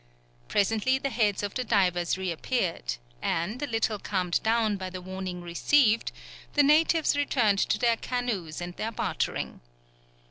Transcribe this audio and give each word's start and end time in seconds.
Presently 0.47 0.97
the 0.97 1.11
heads 1.11 1.43
of 1.43 1.53
the 1.53 1.63
divers 1.63 2.17
reappeared, 2.17 2.95
and, 3.21 3.61
a 3.61 3.67
little 3.67 3.99
calmed 3.99 4.41
down 4.41 4.75
by 4.75 4.89
the 4.89 4.99
warning 4.99 5.43
received, 5.43 6.11
the 6.55 6.63
natives 6.63 7.15
returned 7.15 7.59
to 7.59 7.77
their 7.77 7.97
canoes 7.97 8.61
and 8.61 8.75
their 8.77 8.91
bartering. 8.91 9.61